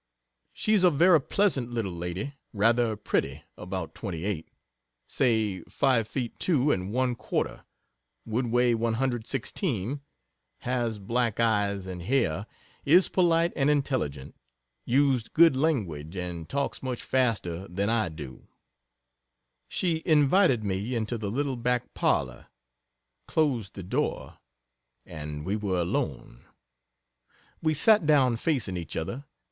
She's 0.51 0.83
a 0.83 0.89
very 0.89 1.21
pleasant 1.21 1.69
little 1.69 1.91
lady 1.93 2.33
rather 2.53 2.95
pretty 2.95 3.43
about 3.55 3.93
28, 3.93 4.49
say 5.05 5.61
5 5.65 6.07
feet 6.07 6.39
2 6.39 6.71
and 6.71 6.91
one 6.91 7.13
quarter 7.13 7.65
would 8.25 8.47
weigh 8.47 8.73
116 8.73 10.01
has 10.61 10.97
black 10.97 11.39
eyes 11.39 11.85
and 11.85 12.01
hair 12.01 12.47
is 12.83 13.09
polite 13.09 13.53
and 13.55 13.69
intelligent 13.69 14.35
used 14.85 15.33
good 15.33 15.55
language, 15.55 16.15
and 16.15 16.49
talks 16.49 16.81
much 16.81 17.03
faster 17.03 17.67
than 17.67 17.87
I 17.87 18.09
do. 18.09 18.47
She 19.69 20.01
invited 20.03 20.63
me 20.63 20.95
into 20.95 21.15
the 21.15 21.29
little 21.29 21.57
back 21.57 21.93
parlor, 21.93 22.47
closed 23.27 23.75
the 23.75 23.83
door; 23.83 24.39
and 25.05 25.45
we 25.45 25.55
were 25.55 25.79
alone. 25.79 26.43
We 27.61 27.75
sat 27.75 28.07
down 28.07 28.37
facing 28.37 28.77
each 28.77 28.97
other. 28.97 29.25